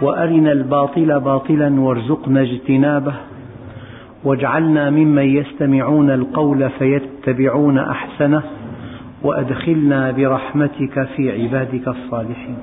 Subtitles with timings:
[0.00, 3.14] وأرنا الباطل باطلا وارزقنا اجتنابه
[4.24, 8.42] واجعلنا ممن يستمعون القول فيتبعون أحسنه
[9.22, 12.58] وأدخلنا برحمتك في عبادك الصالحين.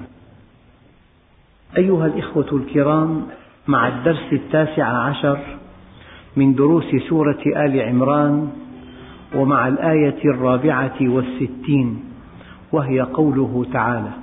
[1.77, 3.21] أيها الإخوة الكرام
[3.67, 5.39] مع الدرس التاسع عشر
[6.35, 8.49] من دروس سورة آل عمران
[9.35, 12.03] ومع الآية الرابعة والستين
[12.71, 14.22] وهي قوله تعالى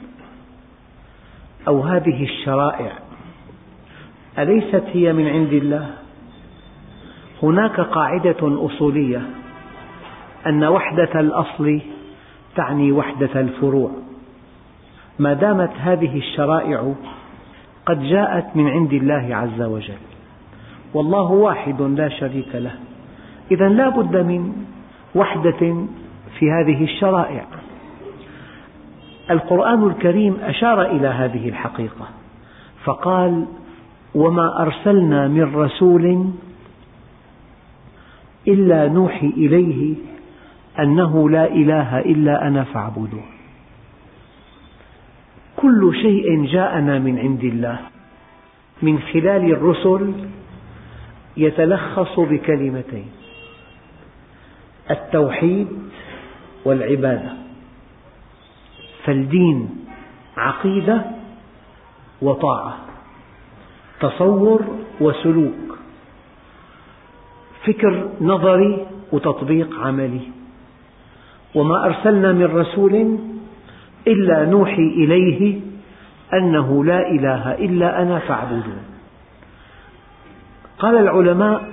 [1.67, 2.91] أو هذه الشرائع
[4.39, 5.89] أليست هي من عند الله؟
[7.43, 9.21] هناك قاعدة أصولية
[10.47, 11.81] أن وحدة الأصل
[12.55, 13.91] تعني وحدة الفروع،
[15.19, 16.93] ما دامت هذه الشرائع
[17.85, 20.01] قد جاءت من عند الله عز وجل،
[20.93, 22.75] والله واحد لا شريك له،
[23.51, 24.53] إذا لا بد من
[25.15, 25.85] وحدة
[26.39, 27.45] في هذه الشرائع،
[29.29, 32.07] القرآن الكريم أشار إلى هذه الحقيقة
[32.83, 33.45] فقال
[34.15, 36.31] وما أرسلنا من رسول
[38.47, 39.95] إلا نوحي إليه
[40.79, 43.25] أنه لا إله إلا أنا فاعبدون
[45.57, 47.79] كل شيء جاءنا من عند الله
[48.81, 50.13] من خلال الرسل
[51.37, 53.05] يتلخص بكلمتين
[54.91, 55.67] التوحيد
[56.65, 57.31] والعبادة.
[59.05, 59.69] فالدين
[60.37, 61.05] عقيدة
[62.21, 62.77] وطاعة
[63.99, 64.61] تصور
[65.01, 65.77] وسلوك
[67.65, 70.21] فكر نظري وتطبيق عملي.
[71.55, 73.19] وما أرسلنا من رسول
[74.07, 75.59] إلا نوحي إليه
[76.33, 78.83] أنه لا إله إلا أنا فاعبدون.
[80.79, 81.63] قال العلماء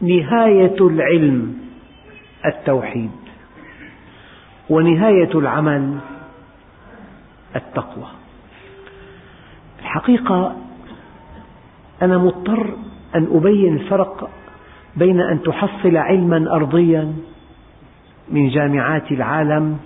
[0.00, 1.58] نهاية العلم
[2.46, 3.10] التوحيد
[4.70, 5.98] ونهاية العمل
[7.56, 8.06] التقوى.
[9.80, 10.56] الحقيقة
[12.02, 12.74] أنا مضطر
[13.14, 14.30] أن أبين الفرق
[14.96, 17.12] بين أن تحصل علما أرضيا
[18.28, 19.78] من جامعات العالم.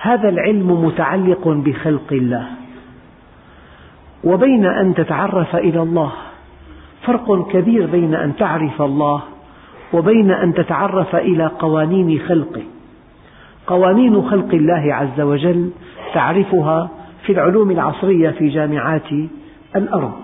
[0.00, 2.46] هذا العلم متعلق بخلق الله.
[4.24, 6.12] وبين أن تتعرف إلى الله
[7.02, 9.22] فرق كبير بين أن تعرف الله
[9.92, 12.62] وبين أن تتعرف إلى قوانين خلقه.
[13.66, 15.70] قوانين خلق الله عز وجل
[16.14, 16.90] تعرفها
[17.26, 19.12] في العلوم العصرية في جامعات
[19.76, 20.20] الأرض.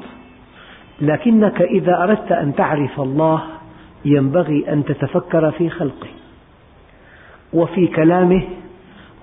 [1.00, 3.42] لكنك إذا أردت أن تعرف الله
[4.04, 6.08] ينبغي أن تتفكر في خلقه
[7.52, 8.42] وفي كلامه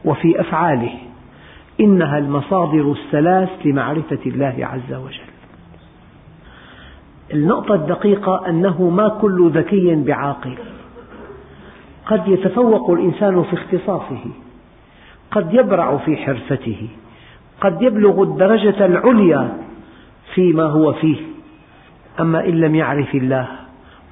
[0.06, 0.94] وفي أفعاله.
[1.79, 5.34] إنها المصادر الثلاث لمعرفة الله عز وجل.
[7.34, 10.56] النقطة الدقيقة أنه ما كل ذكي بعاقل.
[12.06, 14.43] قد يتفوق الإنسان في اختصاصه.
[15.34, 16.88] قد يبرع في حرفته
[17.62, 19.58] قد يبلغ الدرجة العليا
[20.34, 21.18] فيما هو فيه.
[22.20, 23.48] أما إن لم يعرف الله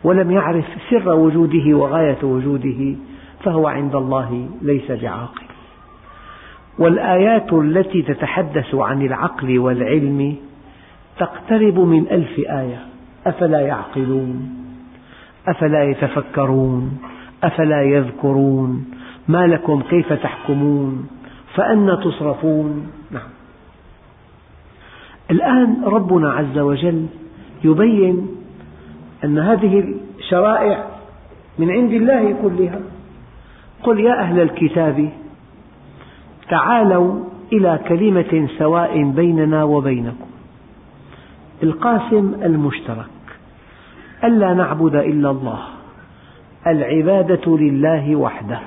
[0.03, 2.95] ولم يعرف سر وجوده وغاية وجوده
[3.43, 5.45] فهو عند الله ليس بعاقل.
[6.79, 10.35] والآيات التي تتحدث عن العقل والعلم
[11.19, 12.85] تقترب من ألف آية.
[13.27, 14.49] أفلا يعقلون؟
[15.47, 16.97] أفلا يتفكرون؟
[17.43, 18.85] أفلا يذكرون؟
[19.27, 21.07] ما لكم كيف تحكمون؟
[21.55, 22.91] فأنى تصرفون.
[23.11, 23.29] نعم.
[25.31, 27.05] الآن ربنا عز وجل
[27.63, 28.27] يبين
[29.23, 30.85] أن هذه الشرائع
[31.59, 32.79] من عند الله كلها.
[33.83, 35.09] قل يا أهل الكتاب
[36.49, 37.23] تعالوا
[37.53, 40.29] إلى كلمة سواء بيننا وبينكم.
[41.63, 43.05] القاسم المشترك
[44.23, 45.59] ألا نعبد إلا الله.
[46.67, 48.59] العبادة لله وحده.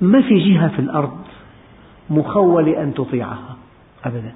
[0.00, 1.29] ما في جهة في الأرض؟
[2.10, 3.56] مخول أن تطيعها.
[4.04, 4.32] أبدا.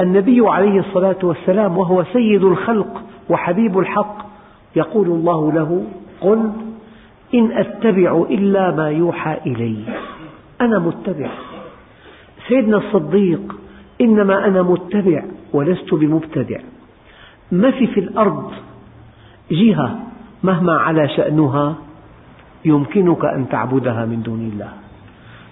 [0.00, 4.16] النبي عليه الصلاة والسلام وهو سيد الخلق وحبيب الحق
[4.76, 5.84] يقول الله له
[6.20, 6.52] قل
[7.34, 9.84] إن أتبع إلا ما يوحى إلي.
[10.60, 11.30] أنا متبع.
[12.48, 13.56] سيدنا الصديق
[14.00, 16.60] إنما أنا متبع ولست بمبتدع.
[17.52, 18.52] ما في في الأرض
[19.50, 19.98] جهة
[20.42, 21.74] مهما على شأنها
[22.64, 24.72] يمكنك أن تعبدها من دون الله.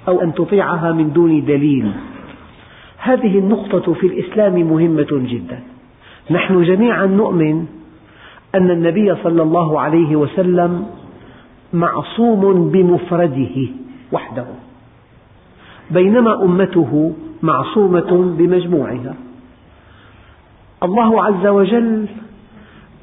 [0.08, 1.92] أو أن تطيعها من دون دليل.
[2.98, 5.62] هذه النقطة في الإسلام مهمة جدا.
[6.30, 7.66] نحن جميعا نؤمن
[8.54, 10.86] أن النبي صلى الله عليه وسلم
[11.72, 13.56] معصوم بمفرده
[14.12, 14.46] وحده.
[15.90, 17.12] بينما أمته
[17.42, 19.14] معصومة بمجموعها.
[20.82, 22.06] الله عز وجل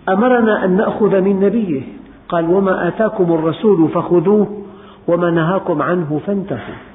[0.09, 1.81] أمرنا أن نأخذ من نبيه.
[2.29, 4.61] قال وما آتاكم الرسول فخذوه
[5.07, 6.94] وما نهاكم عنه فانتهوا.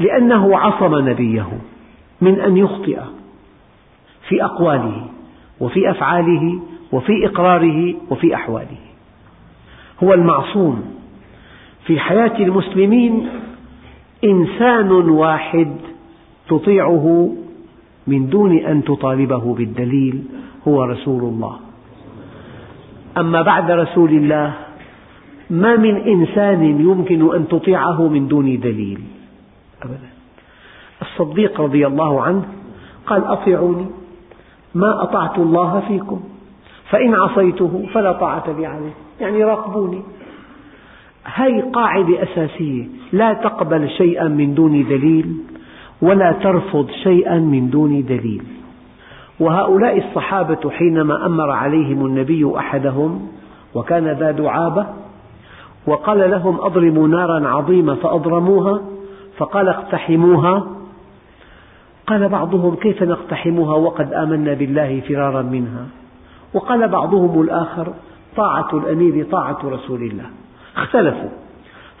[0.00, 1.48] لأنه عصم نبيه
[2.20, 3.00] من أن يخطئ
[4.28, 5.06] في أقواله
[5.60, 6.60] وفي أفعاله
[6.92, 8.80] وفي إقراره وفي أحواله.
[10.02, 10.84] هو المعصوم
[11.86, 13.28] في حياة المسلمين
[14.24, 15.72] إنسان واحد
[16.48, 17.34] تطيعه
[18.06, 20.22] من دون أن تطالبه بالدليل
[20.68, 21.56] هو رسول الله.
[23.18, 24.54] أما بعد رسول الله
[25.50, 29.00] ما من إنسان يمكن أن تطيعه من دون دليل؟
[29.82, 30.10] أبدا.
[31.02, 32.44] الصديق رضي الله عنه
[33.06, 33.86] قال أطيعوني
[34.74, 36.20] ما أطعت الله فيكم
[36.90, 38.92] فإن عصيته فلا طاعة لي عليه.
[39.20, 40.02] يعني راقبوني.
[41.24, 45.36] هذه قاعدة أساسية لا تقبل شيئا من دون دليل
[46.02, 48.42] ولا ترفض شيئا من دون دليل.
[49.40, 53.28] وهؤلاء الصحابة حينما أمر عليهم النبي أحدهم
[53.74, 54.86] وكان ذا دعابة
[55.86, 58.80] وقال لهم أضرموا نارا عظيمة فأضرموها
[59.40, 60.66] فقال اقتحموها.
[62.06, 65.86] قال بعضهم كيف نقتحمها وقد آمنا بالله فرارا منها.
[66.54, 67.92] وقال بعضهم الآخر
[68.36, 70.26] طاعة الأمير طاعة رسول الله.
[70.76, 71.28] اختلفوا.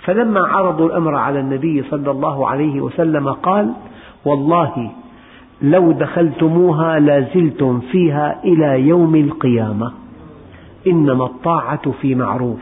[0.04, 3.72] فلما عرضوا الأمر على النبي صلى الله عليه وسلم قال
[4.24, 4.90] والله
[5.62, 9.92] لو دخلتموها لازلتم فيها إلى يوم القيامة.
[10.86, 12.60] إنما الطاعة في معروف.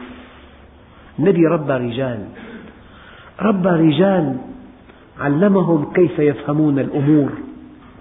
[1.18, 2.26] النبي ربى رجال.
[3.42, 4.36] ربى رجال
[5.20, 7.30] علمهم كيف يفهمون الأمور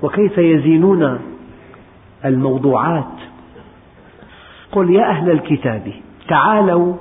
[0.01, 1.19] وكيف يزينون
[2.25, 3.15] الموضوعات.
[4.71, 5.93] قل يا أهل الكتاب
[6.27, 6.95] تعالوا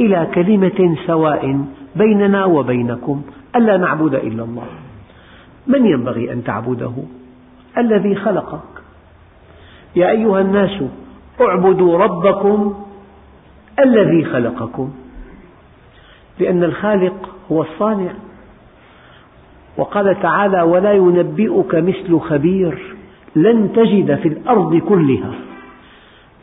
[0.00, 1.64] إلى كلمة سواء
[1.96, 3.22] بيننا وبينكم
[3.56, 4.66] ألا نعبد إلا الله.
[5.66, 6.92] من ينبغي أن تعبده؟
[7.78, 8.82] الذي خلقك.
[9.96, 10.82] يا أيها الناس
[11.40, 12.74] اعبدوا ربكم
[13.78, 14.90] الذي خلقكم
[16.38, 18.12] لأن الخالق هو الصانع.
[19.76, 22.96] وقال تعالى ولا ينبئك مثل خبير
[23.36, 25.34] لن تجد في الأرض كلها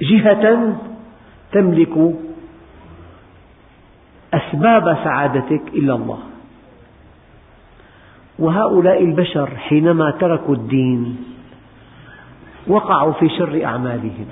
[0.01, 0.75] جهة
[1.51, 2.15] تملك
[4.33, 6.19] أسباب سعادتك إلا الله.
[8.39, 11.17] وهؤلاء البشر حينما تركوا الدين
[12.67, 14.25] وقعوا في شر أعمالهم.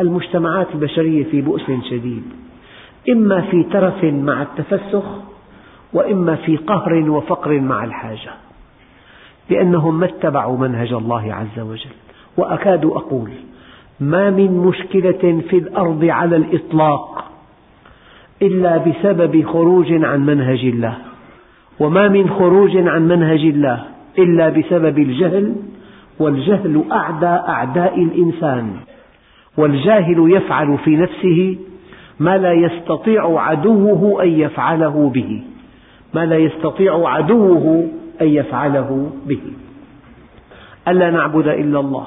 [0.00, 2.22] المجتمعات البشرية في بؤس شديد.
[3.10, 5.04] إما في ترف مع التفسخ
[5.92, 8.30] وإما في قهر وفقر مع الحاجة
[9.50, 11.90] لأنهم ما اتبعوا منهج الله عز وجل.
[12.36, 13.30] وأكاد أقول
[14.00, 17.24] ما من مشكلة في الأرض على الإطلاق
[18.42, 20.94] إلا بسبب خروج عن منهج الله.
[21.80, 23.84] وما من خروج عن منهج الله
[24.18, 25.56] إلا بسبب الجهل
[26.18, 28.70] والجهل أعدى أعداء الإنسان.
[29.56, 31.56] والجاهل يفعل في نفسه
[32.20, 35.42] ما لا يستطيع عدوه أن يفعله به.
[36.14, 37.88] ما لا يستطيع عدوه
[38.20, 39.40] أن يفعله به.
[40.88, 42.06] ألا نعبد إلا الله.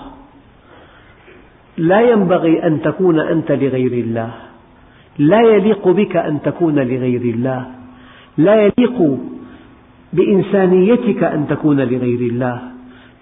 [1.78, 4.32] لا ينبغي أن تكون أنت لغير الله.
[5.18, 7.66] لا يليق بك أن تكون لغير الله.
[8.38, 9.18] لا يليق
[10.14, 12.60] بإنسانيتك أن تكون لغير الله.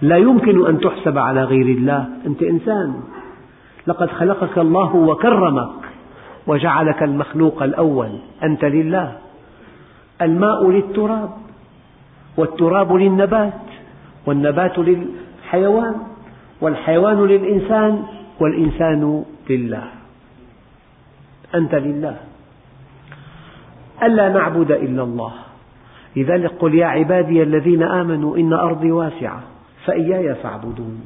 [0.02, 2.08] لا يمكن أن تحسب على غير الله.
[2.26, 2.94] أنت إنسان.
[3.88, 5.70] لقد خلقك الله وكرمك
[6.48, 8.10] وجعلك المخلوق الأول.
[8.44, 9.29] أنت لله.
[10.22, 11.30] الماء للتراب
[12.38, 13.62] والتراب للنبات
[14.26, 15.96] والنبات للحيوان
[16.62, 18.04] والحيوان للإنسان
[18.40, 19.84] والإنسان لله.
[21.56, 22.18] أنت لله.
[24.04, 25.34] ألا نعبد إلا الله.
[26.16, 29.42] لذلك قل يا عبادي الذين آمنوا إن أرضي واسعة
[29.86, 31.02] فإياي فاعبدون.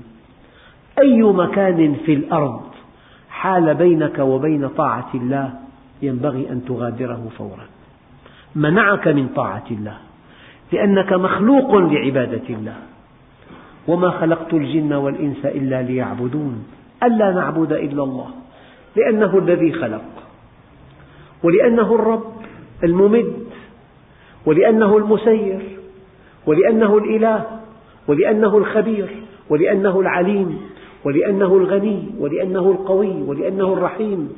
[1.01, 2.61] أي مكان في الأرض
[3.29, 5.53] حال بينك وبين طاعة الله
[6.01, 7.72] ينبغي أن تغادره فورا.
[8.55, 9.97] منعك من طاعة الله
[10.71, 12.75] لأنك مخلوق لعبادة الله.
[13.87, 16.63] وما خلقت الجن والإنس إلا ليعبدون
[17.03, 18.29] ألا نعبد إلا الله
[18.95, 20.03] لأنه الذي خلق
[21.43, 22.33] ولأنه الرب
[22.83, 23.33] الممد
[24.45, 25.59] ولأنه المسير
[26.45, 27.45] ولأنه الإله
[28.07, 29.09] ولأنه الخبير
[29.49, 30.61] ولأنه العليم
[31.03, 34.33] ولأنه الغني ولأنه القوي ولأنه الرحيم.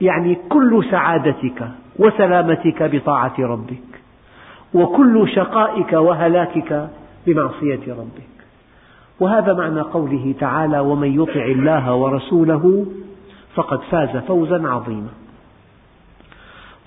[0.00, 3.88] يعني كل سعادتك وسلامتك بطاعة ربك
[4.74, 6.88] وكل شقائك وهلاكك
[7.26, 8.38] بمعصية ربك.
[9.20, 12.86] وهذا معنى قوله تعالى ومن يطع الله ورسوله
[13.54, 15.08] فقد فاز فوزا عظيما.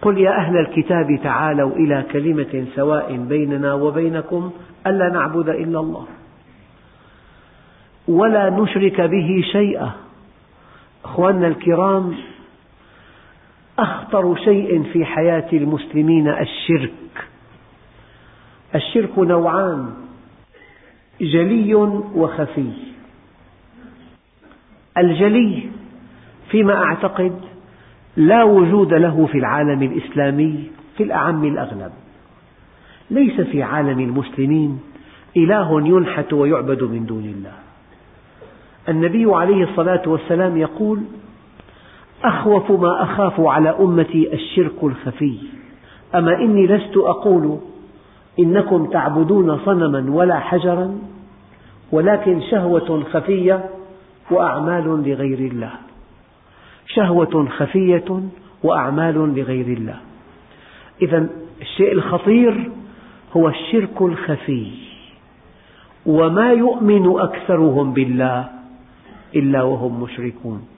[0.02, 4.52] قل يا أهل الكتاب تعالوا إلى كلمة سواء بيننا وبينكم
[4.88, 6.06] ألا نعبد إلا الله
[8.08, 9.92] ولا نشرك به شيئا.
[11.06, 12.14] أخواننا الكرام
[13.82, 17.28] أخطر شيء في حياة المسلمين الشرك.
[18.76, 19.94] الشرك نوعان
[21.22, 21.74] جلي
[22.16, 22.72] وخفي.
[24.98, 25.64] الجلي
[26.50, 27.40] فيما أعتقد
[28.18, 31.92] لا وجود له في العالم الإسلامي في الأعم الأغلب
[33.10, 34.80] ليس في عالم المسلمين
[35.38, 37.54] إله ينحت ويعبد من دون الله.
[38.90, 41.04] النبي عليه الصلاة والسلام يقول
[42.24, 45.38] أخوف ما أخاف على أمتي الشرك الخفي.
[46.16, 47.58] أما إني لست أقول
[48.40, 51.00] إنكم تعبدون صنما ولا حجرا
[51.92, 53.70] ولكن شهوة خفية
[54.32, 55.72] وأعمال لغير الله.
[56.88, 58.22] شهوة خفية
[58.64, 59.98] وأعمال لغير الله.
[61.02, 61.28] إذا
[61.62, 62.72] الشيء الخطير
[63.38, 64.72] هو الشرك الخفي.
[66.06, 68.50] وما يؤمن أكثرهم بالله
[69.36, 70.71] إلا وهم مشركون.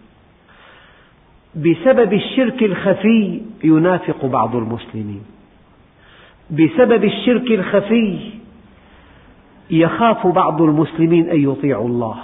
[1.55, 5.24] بسبب الشرك الخفي ينافق بعض المسلمين.
[6.51, 8.31] بسبب الشرك الخفي
[9.72, 12.15] يخاف بعض المسلمين أن يطيعوا الله.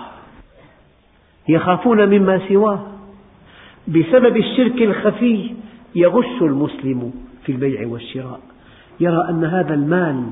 [1.50, 2.88] يخافون مما سواه.
[3.88, 5.52] بسبب الشرك الخفي
[5.96, 7.14] يغش المسلم
[7.46, 8.40] في البيع والشراء.
[9.00, 10.24] يرى أن هذا المال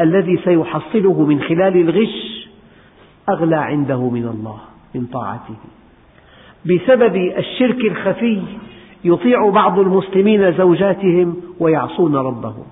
[0.00, 2.48] الذي سيحصله من خلال الغش
[3.28, 4.60] أغلى عنده من الله
[4.94, 5.56] من طاعته.
[6.66, 8.42] بسبب الشرك الخفي
[9.04, 12.64] يطيع بعض المسلمين زوجاتهم ويعصون ربهم.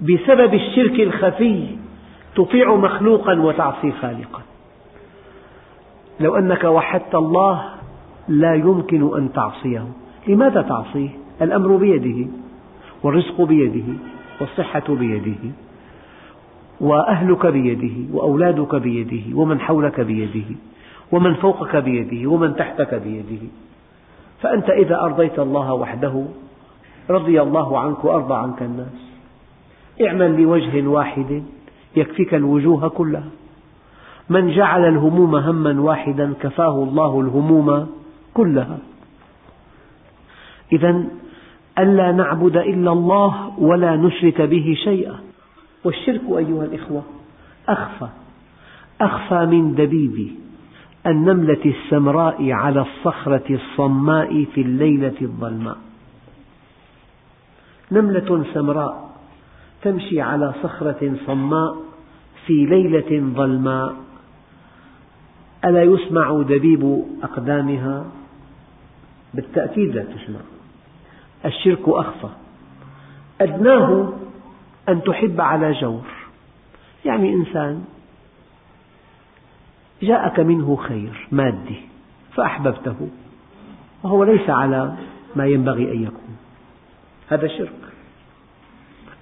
[0.00, 1.66] بسبب الشرك الخفي
[2.36, 4.42] تطيع مخلوقا وتعصي خالقا.
[6.20, 7.64] لو أنك وحدت الله
[8.28, 9.86] لا يمكن أن تعصيه.
[10.28, 11.08] لماذا تعصيه؟
[11.42, 12.28] الأمر بيده
[13.02, 13.94] والرزق بيده
[14.40, 15.52] والصحة بيده
[16.80, 20.56] وأهلك بيده وأولادك بيده ومن حولك بيده.
[21.12, 23.42] ومن فوقك بيده ومن تحتك بيده.
[24.42, 26.24] فأنت إذا أرضيت الله وحده
[27.10, 29.14] رضي الله عنك وأرضى عنك الناس.
[30.06, 31.42] اعمل لوجه واحد
[31.96, 33.30] يكفيك الوجوه كلها.
[34.30, 37.86] من جعل الهموم هما واحدا كفاه الله الهموم
[38.34, 38.78] كلها.
[40.72, 41.04] إذا
[41.78, 45.16] ألا نعبد إلا الله ولا نشرك به شيئا.
[45.84, 47.02] والشرك أيها الإخوة
[47.68, 48.08] أخفى
[49.00, 50.30] أخفى من دبيب
[51.06, 55.78] النملة السمراء على الصخرة الصماء في الليلة الظلماء.
[57.92, 59.10] نملة سمراء
[59.82, 61.76] تمشي على صخرة صماء
[62.46, 63.94] في ليلة ظلماء.
[65.64, 68.04] ألا يسمع دبيب أقدامها؟
[69.34, 70.40] بالتأكيد لا تسمع.
[71.44, 72.28] الشرك أخفى.
[73.40, 74.12] أدناه
[74.88, 76.06] أن تحب على جور.
[77.04, 77.84] يعني إنسان
[80.02, 81.80] جاءك منه خير مادي
[82.34, 83.08] فأحببته
[84.02, 84.94] وهو ليس على
[85.36, 86.36] ما ينبغي أن يكون.
[87.28, 87.92] هذا شرك.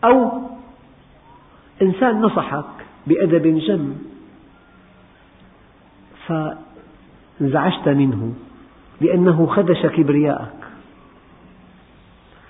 [0.05, 0.43] أو
[1.83, 2.65] إنسان نصحك
[3.07, 3.97] بأدب جم
[6.27, 8.35] فانزعجت منه
[9.01, 10.63] لأنه خدش كبرياءك.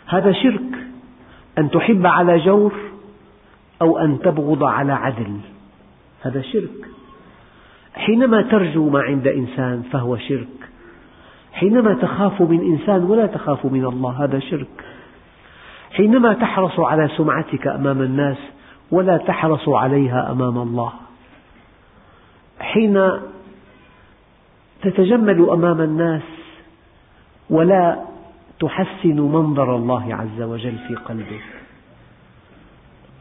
[0.07, 0.87] هذا شرك
[1.59, 2.75] أن تحب على جور
[3.83, 5.41] أو أن تبغض على عدل.
[6.23, 6.89] هذا شرك.
[7.95, 10.69] حينما ترجو ما عند إنسان فهو شرك.
[11.53, 14.85] حينما تخاف من إنسان ولا تخاف من الله هذا شرك.
[15.93, 18.37] حينما تحرص على سمعتك أمام الناس
[18.91, 20.93] ولا تحرص عليها أمام الله.
[22.61, 23.11] حين
[24.83, 26.23] تتجمل أمام الناس
[27.51, 28.05] ولا
[28.61, 31.45] تحسن منظر الله عز وجل في قلبك.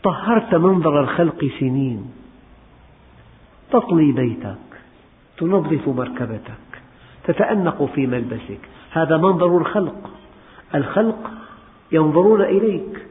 [0.04, 2.21] طهرت منظر الخلق سنين.
[3.72, 4.58] تطلي بيتك
[5.38, 6.72] تنظف مركبتك
[7.24, 8.60] تتأنق في ملبسك.
[8.92, 10.10] هذا منظر الخلق.
[10.76, 11.32] الخلق
[11.92, 13.06] ينظرون إليك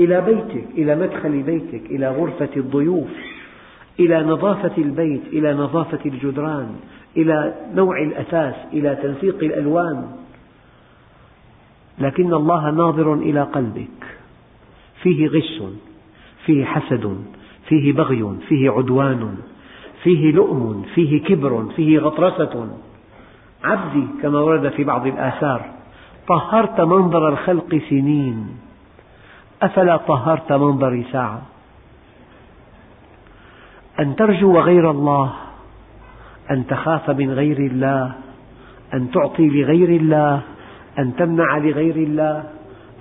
[0.00, 3.10] إلى بيتك إلى مدخل بيتك إلى غرفة الضيوف
[4.00, 6.76] إلى نظافة البيت إلى نظافة الجدران
[7.16, 10.10] إلى نوع الأثاث إلى تنسيق الألوان.
[11.98, 14.16] لكن الله ناظر إلى قلبك.
[15.02, 15.62] فيه غش
[16.46, 17.24] فيه حسد
[17.68, 19.36] فيه بغي فيه عدوان.
[20.02, 22.68] فيه لؤم فيه كبر فيه غطرسة.
[23.64, 25.70] عبدي كما ورد في بعض الآثار
[26.28, 28.58] طهرت منظر الخلق سنين.
[29.62, 31.42] أفلا طهرت منظري ساعة؟
[34.00, 35.32] أن ترجو غير الله
[36.50, 38.12] أن تخاف من غير الله
[38.94, 40.40] أن تعطي لغير الله
[40.98, 42.44] أن تمنع لغير الله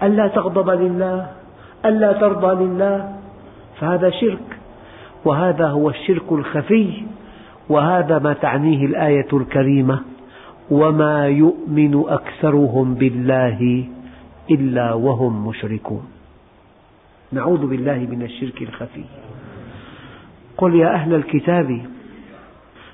[0.03, 1.27] ألا تغضب لله
[1.85, 3.15] ألا ترضى لله.
[3.79, 4.58] فهذا شرك.
[5.25, 6.93] وهذا هو الشرك الخفي
[7.69, 9.99] وهذا ما تعنيه الآية الكريمة
[10.71, 13.85] وما يؤمن أكثرهم بالله
[14.51, 16.03] إلا وهم مشركون
[17.31, 19.03] نعوذ بالله من الشرك الخفي.
[20.57, 21.81] قل يا أهل الكتاب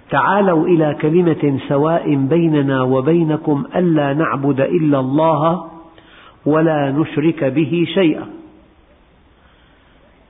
[0.09, 5.65] تعالوا إلى كلمة سواء بيننا وبينكم ألا نعبد إلا الله
[6.45, 8.34] ولا نشرك به شيئا.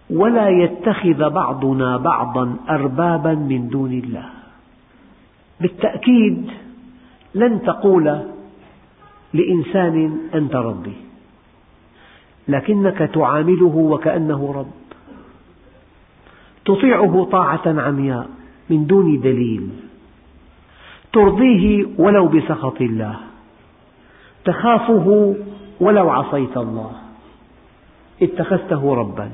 [0.09, 4.29] ولا يتخذ بعضنا بعضا أربابا من دون الله.
[5.62, 6.51] بالتأكيد
[7.35, 8.21] لن تقول
[9.33, 10.93] لإنسان أنت ربي
[12.47, 14.71] لكنك تعامله وكأنه رب.
[16.65, 18.29] تطيعه طاعة عمياء
[18.69, 19.69] من دون دليل.
[21.13, 23.15] ترضيه ولو بسخط الله.
[24.45, 25.35] تخافه
[25.79, 26.91] ولو عصيت الله.
[28.21, 29.29] اتخذته ربا.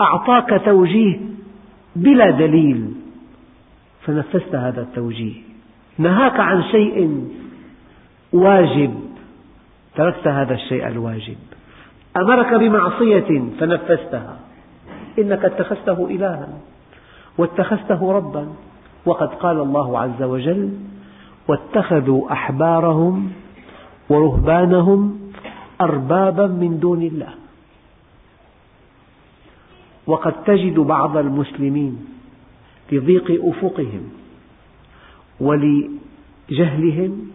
[0.00, 1.20] أعطاك توجيه
[1.96, 2.92] بلا دليل.
[4.02, 5.34] فنفذت هذا التوجيه.
[5.98, 7.28] نهاك عن شيء
[8.32, 8.94] واجب.
[9.94, 11.36] تركت هذا الشيء الواجب.
[12.16, 14.36] أمرك بمعصية فنفذتها.
[15.18, 16.48] إنك اتخذته إلها
[17.38, 18.48] واتخذته ربا.
[19.06, 20.72] وقد قال الله عز وجل
[21.48, 23.32] واتخذوا أحبارهم
[24.08, 25.18] ورهبانهم
[25.80, 27.47] أربابا من دون الله.
[30.08, 32.06] وقد تجد بعض المسلمين
[32.92, 34.10] لضيق أفقهم
[35.40, 37.30] ولجهلهم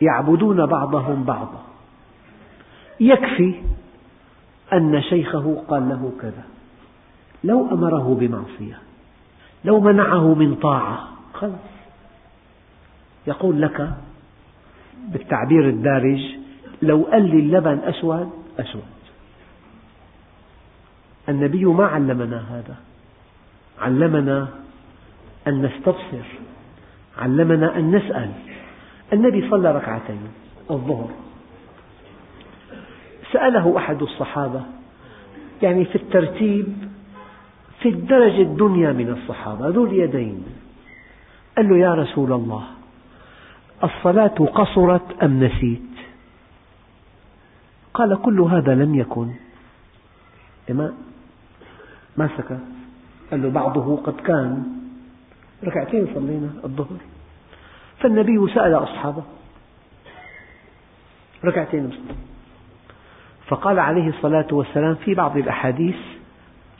[0.00, 1.62] يعبدون بعضهم بعضا.
[3.00, 3.54] يكفي
[4.72, 6.44] أن شيخه قال له كذا.
[7.44, 8.78] لو أمره بمعصية
[9.64, 11.74] لو منعه من طاعة خلاص.
[13.26, 13.90] يقول لك
[15.08, 16.20] بالتعبير الدارج
[16.82, 18.93] لو قال لي اللبن أسود أسود.
[21.28, 22.76] النبي ما علمنا هذا.
[23.80, 24.48] علمنا
[25.46, 26.26] أن نستبصر.
[27.18, 28.32] علمنا أن نسأل.
[29.12, 30.20] النبي صلى ركعتين
[30.70, 31.10] الظهر.
[33.32, 34.62] سأله أحد الصحابة
[35.62, 36.66] يعني في الترتيب
[37.80, 40.44] في الدرجة الدنيا من الصحابة ذو اليدين.
[41.56, 42.64] قال له يا رسول الله
[43.84, 45.80] الصلاة قصرت أم نسيت؟
[47.94, 49.30] قال كل هذا لم يكن.
[52.16, 52.58] ما سكت.
[53.30, 54.64] قال له بعضه قد كان.
[55.64, 56.96] ركعتين صلينا الظهر.
[57.98, 59.22] فالنبي سأل أصحابه.
[61.44, 61.90] ركعتين
[63.46, 65.96] فقال عليه الصلاة والسلام في بعض الأحاديث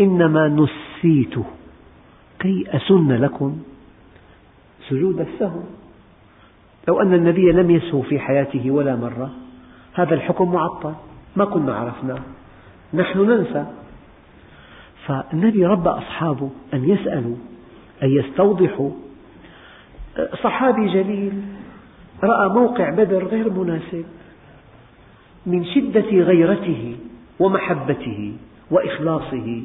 [0.00, 1.34] إنما نسيت.
[2.38, 3.62] كي أسن لكم
[4.88, 5.60] سجود السهو.
[6.88, 9.30] لو أن النبي لم يسهو في حياته ولا مرة
[9.94, 10.94] هذا الحكم معطل.
[11.36, 12.20] ما كنا عرفناه.
[12.94, 13.66] نحن ننسى.
[15.06, 17.36] فالنبي ربى أصحابه أن يسألوا
[18.02, 18.90] أن يستوضحوا.
[20.42, 21.42] صحابي جليل
[22.22, 24.04] رأى موقع بدر غير مناسب
[25.46, 26.96] من شدة غيرته
[27.40, 28.32] ومحبته
[28.70, 29.62] وإخلاصه.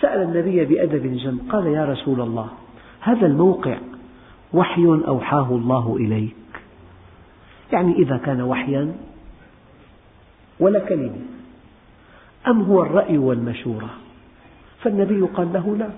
[0.00, 2.48] سأل النبي بأدب جم قال يا رسول الله
[3.00, 3.78] هذا الموقع
[4.52, 6.36] وحي أوحاه الله إليك.
[7.72, 8.92] يعني إذا كان وحيا
[10.60, 11.20] ولا كلمة
[12.48, 13.90] أم هو الرأي والمشورة؟
[14.82, 15.90] فالنبي قال له لا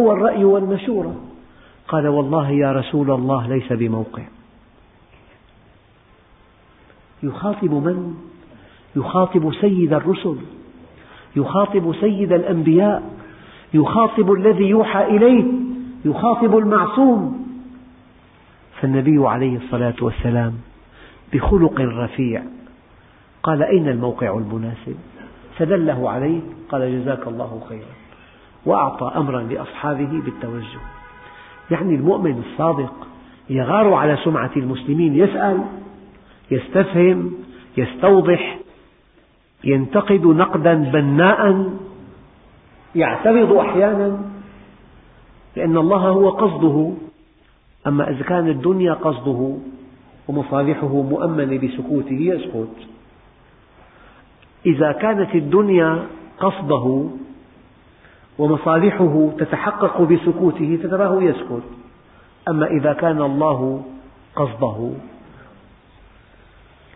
[0.00, 1.14] هو الرأي والمشورة
[1.88, 4.22] قال والله يا رسول الله ليس بموقع.
[7.22, 8.14] يخاطب من؟
[8.96, 10.36] يخاطب سيد الرسل.
[11.36, 13.02] يخاطب سيد الأنبياء.
[13.74, 15.44] يخاطب الذي يوحى إليه.
[16.04, 17.46] يخاطب المعصوم.
[18.80, 20.54] فالنبي عليه الصلاة والسلام
[21.32, 22.42] بخلق رفيع.
[23.42, 24.96] قال أين الموقع المناسب؟
[25.58, 26.40] فدله عليه.
[26.68, 28.09] قال جزاك الله خيرا.
[28.66, 30.78] وأعطى أمرا لأصحابه بالتوجه.
[31.70, 32.92] يعني المؤمن الصادق
[33.50, 35.64] يغار على سمعة المسلمين يسأل
[36.50, 37.32] يستفهم
[37.76, 38.58] يستوضح
[39.64, 41.70] ينتقد نقدا بناء
[42.94, 44.18] يعترض أحيانا
[45.56, 46.92] لأن الله هو قصده.
[47.86, 49.56] أما إذا كانت الدنيا قصده
[50.28, 52.76] ومصالحه مؤمنة بسكوته يسكت.
[54.66, 56.06] إذا كانت الدنيا
[56.40, 57.08] قصده
[58.40, 61.62] ومصالحه تتحقق بسكوته فتراه يسكت.
[62.48, 63.84] أما إذا كان الله
[64.36, 64.90] قصده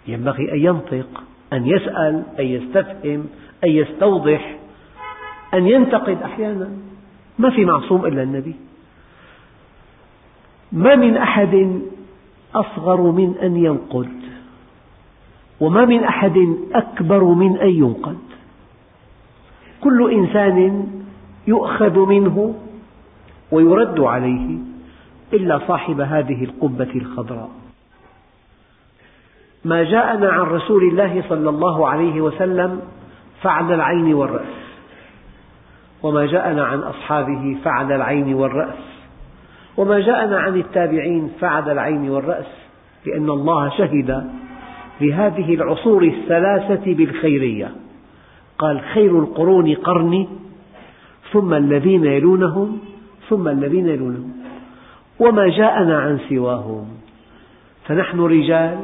[0.07, 3.27] ينبغي أن ينطق أن يسأل أن يستفهم
[3.65, 4.57] أن يستوضح
[5.55, 6.71] أن ينتقد أحيانا.
[7.39, 8.55] ما في معصوم إلا النبي.
[10.73, 11.81] ما من أحد
[12.55, 14.21] أصغر من أن ينقد
[15.61, 16.39] وما من أحد
[16.73, 18.19] أكبر من أن ينقد.
[19.81, 20.87] كل إنسان
[21.47, 22.55] يؤخذ منه
[23.53, 24.59] ويرد عليه
[25.33, 27.51] إلا صاحب هذه القبة الخضراء.
[29.65, 32.81] ما جاءنا عن رسول الله صلى الله عليه وسلم
[33.43, 34.65] فعل العين والرأس
[36.03, 38.85] وما جاءنا عن أصحابه فعل العين والرأس
[39.77, 42.47] وما جاءنا عن التابعين فعل العين والرأس
[43.07, 44.31] لأن الله شهد
[45.01, 47.71] لهذه العصور الثلاثة بالخيرية.
[48.59, 50.29] قال خير القرون قرني
[51.35, 52.79] ثم الذين يلونهم
[53.29, 54.33] ثم الذين يلونهم.
[55.19, 56.87] وما جاءنا عن سواهم.
[57.87, 58.79] فنحن رجال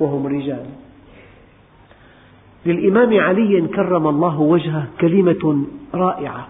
[0.00, 0.66] وهم رجال.
[2.66, 6.48] للإمام علي كرم الله وجهه كلمة رائعة.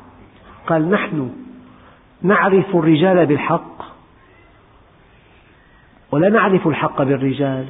[0.66, 1.30] قال نحن
[2.22, 3.82] نعرف الرجال بالحق
[6.12, 7.66] ولا نعرف الحق بالرجال.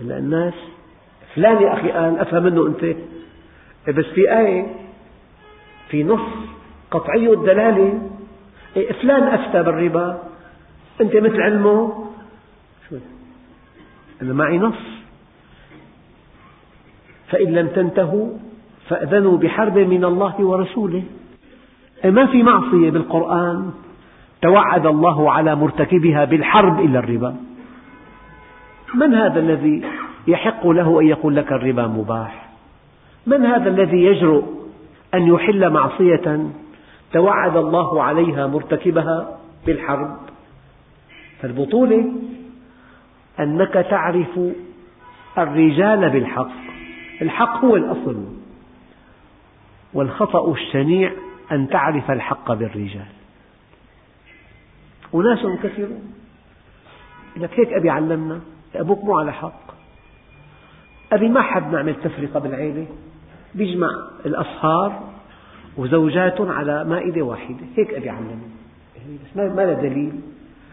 [0.00, 0.54] هلا الناس
[1.34, 2.82] فلان يا أخي قال أفهم منه أنت.
[2.82, 4.81] إيه، بس في آية
[5.92, 6.20] في نص
[6.90, 8.10] قطعي الدلالة.
[8.76, 10.22] إيه، فلان أفتى بالربا.
[11.00, 12.06] أنت مثل علمه.
[12.88, 12.96] شو؟
[14.22, 15.02] أنا معي نص.
[17.28, 18.30] فإن لم تنتهوا
[18.88, 21.02] فأذنوا بحرب من الله ورسوله.
[22.04, 23.70] إيه، ما في معصية بالقرآن.
[24.42, 27.36] توعد الله على مرتكبها بالحرب إلا الربا.
[28.94, 29.84] من هذا الذي
[30.26, 32.48] يحق له أن يقول لك الربا مباح؟
[33.26, 34.61] من هذا الذي يجرؤ
[35.14, 36.50] أن يحل معصية
[37.12, 40.16] توعد الله عليها مرتكبها بالحرب.
[41.40, 42.12] فالبطولة
[43.40, 44.40] أنك تعرف
[45.38, 46.50] الرجال بالحق.
[47.22, 48.24] الحق هو الأصل.
[49.94, 51.12] والخطأ الشنيع
[51.52, 53.06] أن تعرف الحق بالرجال.
[55.14, 56.14] أناس كثيرون.
[57.36, 58.40] لك هيك أبي علمنا
[58.74, 59.72] أبوك مو على حق.
[61.12, 62.86] أبي ما حب نعمل تفرقة بالعيلة.
[63.54, 63.90] بيجمع
[64.26, 65.12] الأصهار
[65.76, 67.66] وزوجات على مائدة واحدة.
[67.76, 68.48] هيك أبي علمني
[69.24, 70.12] بس ما له دليل.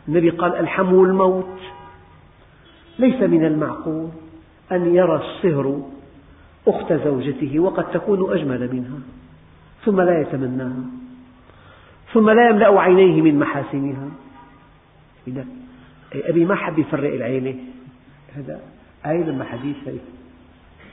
[0.07, 1.59] النبي قال الحم الموت.
[2.99, 4.09] ليس من المعقول
[4.71, 5.81] أن يرى الصهر
[6.67, 8.99] أخت زوجته وقد تكون أجمل منها.
[9.85, 10.83] ثم لا يتمناها
[12.13, 14.09] ثم لا يملأ عينيه من محاسنها.
[16.13, 17.55] أبي ما حب يفرق العيلة
[18.35, 18.59] هذا
[19.05, 19.75] آية لما حديث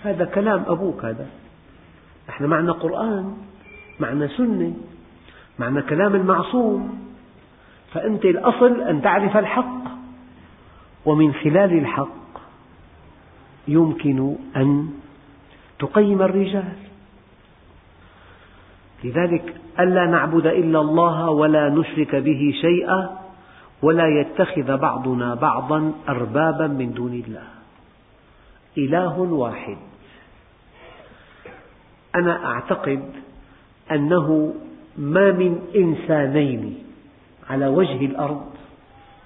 [0.02, 1.26] هذا كلام أبوك هذا.
[2.28, 3.36] نحن معنا قرآن
[4.00, 4.74] معنا سنة
[5.58, 7.06] معنا كلام المعصوم.
[7.92, 9.84] فأنت الأصل أن تعرف الحق
[11.06, 12.26] ومن خلال الحق
[13.68, 14.88] يمكن أن
[15.78, 16.72] تقيم الرجال.
[19.04, 23.18] لذلك ألا نعبد إلا الله ولا نشرك به شيئا
[23.82, 27.48] ولا يتخذ بعضنا بعضا أربابا من دون الله.
[28.78, 29.76] إله واحد.
[32.16, 33.02] أنا أعتقد
[33.92, 34.54] أنه
[34.98, 36.78] ما من إنسانين
[37.50, 38.46] على وجه الأرض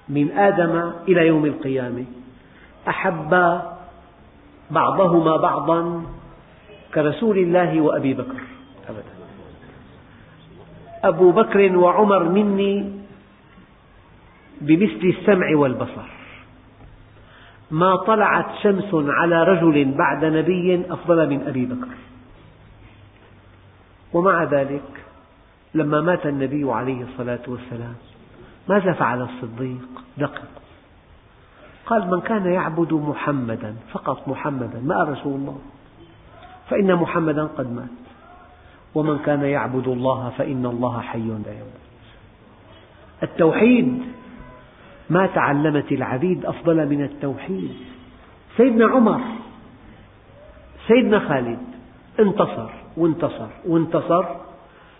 [0.09, 2.05] من آدم إلى يوم القيامة
[2.87, 3.77] أحبا
[4.71, 6.03] بعضهما بعضا
[6.93, 8.41] كرسول الله وأبي بكر.
[8.89, 9.13] أبدا
[11.03, 12.91] أبو بكر وعمر مني
[14.61, 16.07] بمثل السمع والبصر.
[17.71, 21.95] ما طلعت شمس على رجل بعد نبي أفضل من أبي بكر.
[24.13, 25.03] ومع ذلك
[25.73, 27.95] لما مات النبي عليه الصلاة والسلام
[28.69, 30.47] ماذا فعل الصديق؟ دقق.
[31.85, 35.59] قال من كان يعبد محمدا فقط محمدا ما رسول الله.
[36.69, 37.89] فإن محمدا قد مات.
[38.95, 41.81] ومن كان يعبد الله فإن الله حي لا يموت.
[43.23, 44.01] التوحيد
[45.09, 47.75] ما تعلمت العبيد أفضل من التوحيد.
[48.57, 49.21] سيدنا عمر
[50.87, 51.59] سيدنا خالد
[52.19, 52.80] انتصر.
[52.97, 54.25] وانتصر وانتصر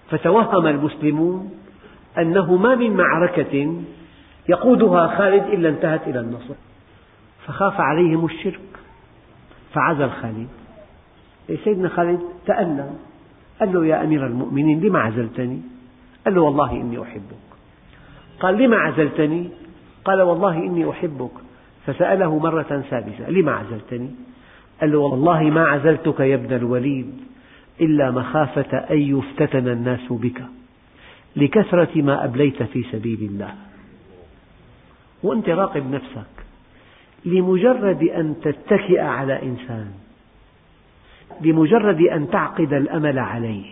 [0.10, 1.52] فتوهم المسلمون
[2.18, 3.82] أنه ما من معركة
[4.50, 6.54] يقودها خالد إلا انتهت إلى النصر.
[7.48, 8.60] فخاف عليهم الشرك
[9.74, 10.48] فعزل خالد
[11.64, 12.96] سيدنا خالد؟ تألم.
[13.60, 15.62] قال له يا أمير المؤمنين لم عزلتني؟
[16.26, 17.52] قال له والله إني أحبك.
[18.40, 19.50] قال لم عزلتني؟
[20.06, 21.32] قال والله إني أحبك.
[21.86, 24.10] فسأله مرة ثالثة لم عزلتني؟
[24.82, 27.31] قال له والله ما عزلتك يا ابن الوليد.
[27.82, 30.44] إلا مخافة أن يفتتن الناس بك
[31.36, 33.54] لكثرة ما أبليت في سبيل الله.
[35.24, 36.46] وأنت راقب نفسك
[37.26, 39.92] لمجرد أن تتكئ على إنسان
[41.42, 43.66] لمجرد أن تعقد الأمل عليه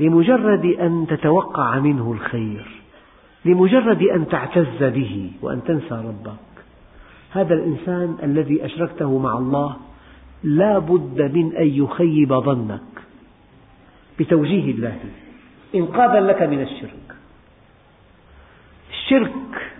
[0.00, 2.66] لمجرد أن تتوقع منه الخير
[3.44, 6.46] لمجرد أن تعتز به وأن تنسى ربك.
[7.32, 9.76] هذا الإنسان الذي أشركته مع الله
[10.44, 12.80] لا بد من أن يخيب ظنك.
[14.18, 14.98] بتوجيه الله.
[15.74, 17.16] إنقاذا لك من الشرك.
[18.90, 19.72] الشرك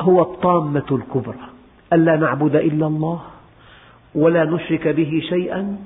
[0.00, 1.48] هو الطامة الكبرى.
[1.92, 3.22] ألا نعبد إلا الله
[4.14, 5.76] ولا نشرك به شيئا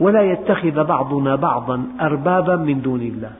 [0.00, 3.32] ولا يتخذ بعضنا بعضا أربابا من دون الله.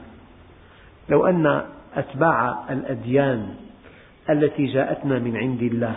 [1.09, 1.63] لو أن
[1.95, 3.55] أتباع الأديان
[4.29, 5.95] التي جاءتنا من عند الله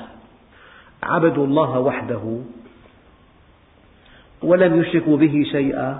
[1.02, 2.40] عبدوا الله وحده
[4.44, 5.98] ولم يشركوا به شيئا.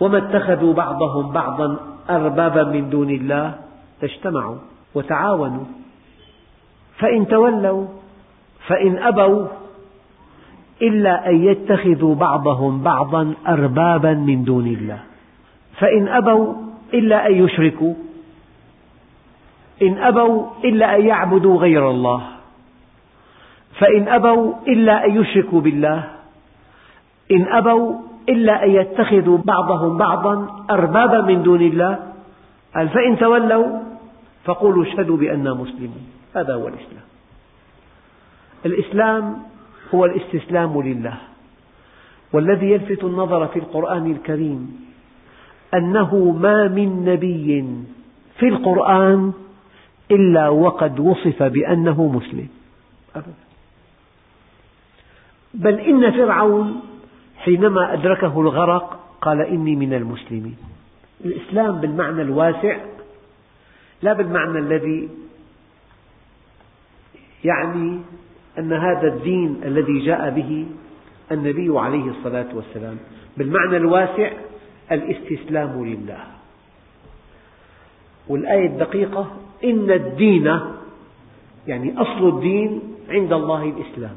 [0.00, 1.76] وما اتخذوا بعضهم بعضا
[2.10, 3.54] أربابا من دون الله
[4.02, 4.56] لاجتمعوا
[4.94, 5.64] وتعاونوا.
[6.98, 7.86] فإن تولوا
[8.66, 9.46] فإن أبوا
[10.82, 14.98] إلا أن يتخذوا بعضهم بعضا أربابا من دون الله.
[15.78, 16.54] فإن أبوا
[16.94, 17.94] إلا أن يشركوا.
[19.82, 22.22] إن أبوا إلا أن يعبدوا غير الله.
[23.78, 26.15] فإن أبوا إلا أن يشركوا بالله.
[27.30, 27.94] إن أبوا
[28.28, 32.12] إلا أن يتخذوا بعضهم بعضا أربابا من دون الله.
[32.74, 33.78] قال فإن تولوا
[34.44, 36.06] فقولوا اشهدوا بأننا مسلمون.
[36.36, 37.06] هذا هو الإسلام.
[38.66, 39.42] الإسلام
[39.94, 41.16] هو الاستسلام لله.
[42.32, 44.86] والذي يلفت النظر في القرآن الكريم
[45.74, 47.64] أنه ما من نبي
[48.38, 49.32] في القرآن
[50.10, 52.48] إلا وقد وصف بأنه مسلم.
[53.16, 53.46] أبدا.
[55.54, 56.80] بل إن فرعون
[57.46, 60.56] حينما أدركه الغرق قال إني من المسلمين.
[61.24, 62.76] الإسلام بالمعنى الواسع
[64.02, 65.08] لا بالمعنى الذي
[67.44, 68.00] يعني
[68.58, 70.66] أن هذا الدين الذي جاء به
[71.32, 72.96] النبي عليه الصلاة والسلام.
[73.36, 74.30] بالمعنى الواسع
[74.92, 76.24] الاستسلام لله.
[78.28, 80.60] والآية الدقيقة إن الدين
[81.66, 84.16] يعني أصل الدين عند الله الإسلام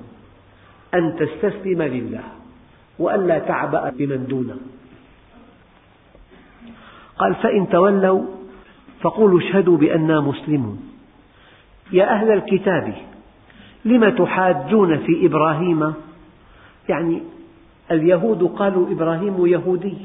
[0.94, 2.39] أن تستسلم لله.
[3.00, 4.58] وألا تعبأ بمن دونه.
[7.18, 8.26] قال فإن تولوا
[9.02, 10.80] فقولوا اشهدوا بأننا مسلمون.
[11.92, 12.94] يا أهل الكتاب
[13.86, 15.94] لم تحاجون في إبراهيم؟
[16.90, 17.22] يعني
[17.92, 19.98] اليهود قالوا إبراهيم يهودي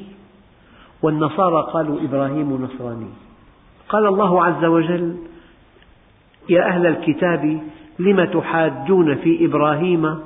[1.02, 3.10] والنصارى قالوا إبراهيم نصراني.
[3.88, 5.16] قال الله عز وجل
[6.48, 7.60] يا أهل الكتاب
[7.98, 10.18] لم تحاجون في إبراهيم؟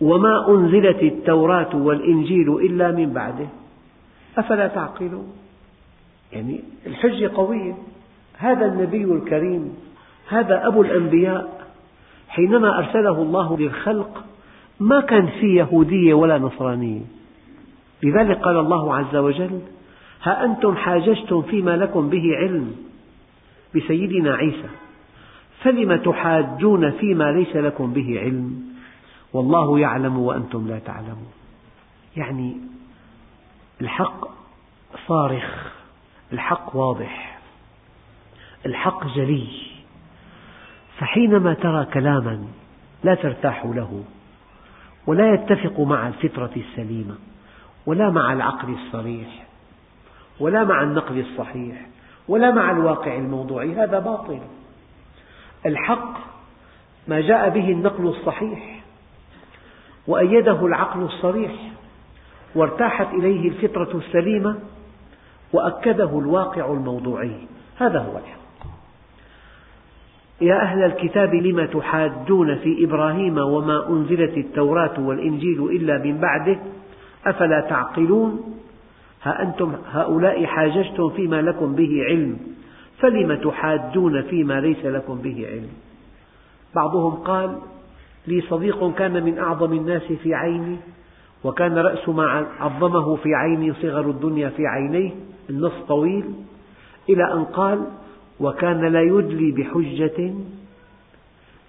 [0.00, 3.46] وما أنزلت التوراة والإنجيل إلا من بعده.
[4.38, 5.32] أفلا تعقلون؟
[6.32, 7.74] يعني الحجة قوية.
[8.38, 9.74] هذا النبي الكريم
[10.28, 11.66] هذا أبو الأنبياء
[12.28, 14.24] حينما أرسله الله للخلق
[14.80, 17.00] ما كان في يهودية ولا نصرانية.
[18.02, 19.60] لذلك قال الله عز وجل
[20.22, 22.72] ها أنتم حاججتم فيما لكم به علم
[23.76, 24.68] بسيدنا عيسى
[25.62, 28.69] فلم تحاجون فيما ليس لكم به علم؟
[29.32, 31.32] والله يعلم وأنتم لا تعلمون.
[32.16, 32.56] يعني
[33.80, 34.28] الحق
[35.06, 35.72] صارخ
[36.32, 37.38] الحق واضح
[38.66, 39.70] الحق جلي.
[40.98, 42.44] فحينما ترى كلاما
[43.04, 44.04] لا ترتاح له
[45.06, 47.14] ولا يتفق مع الفطرة السليمة
[47.86, 49.46] ولا مع العقل الصريح
[50.40, 51.86] ولا مع النقل الصحيح
[52.28, 54.40] ولا مع الواقع الموضوعي هذا باطل.
[55.66, 56.18] الحق
[57.08, 58.79] ما جاء به النقل الصحيح
[60.06, 61.52] وأيده العقل الصريح
[62.54, 64.56] وارتاحت إليه الفطرة السليمة
[65.52, 67.36] وأكده الواقع الموضوعي.
[67.78, 68.40] هذا هو الحق.
[70.40, 76.58] يا أهل الكتاب لم تحاجون في إبراهيم وما أنزلت التوراة والإنجيل إلا من بعده؟
[77.26, 78.54] أفلا تعقلون؟
[79.22, 82.36] ها أنتم هؤلاء حاججتم فيما لكم به علم
[82.98, 85.68] فلم تحاجون فيما ليس لكم به علم؟
[86.74, 87.58] بعضهم قال
[88.26, 90.76] لي صديق كان من أعظم الناس في عيني
[91.44, 95.10] وكان رأس ما عظمه في عيني صغر الدنيا في عينيه
[95.50, 96.24] النص طويل
[97.08, 97.86] إلى أن قال
[98.40, 100.34] وكان لا يدلي بحجة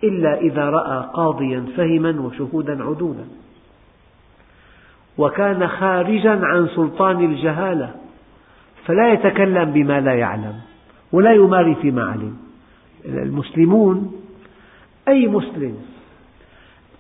[0.04, 3.26] إلا إذا رأى قاضيا فهما وشهودا عدولا.
[5.18, 7.96] وكان خارجا عن سلطان الجهالة
[8.86, 10.56] فلا يتكلم بما لا يعلم
[11.12, 12.38] ولا يماري فيما علم.
[13.06, 14.12] المسلمون
[15.08, 15.78] أي مسلم